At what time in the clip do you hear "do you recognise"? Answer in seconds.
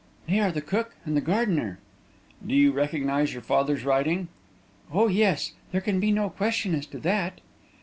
2.43-3.33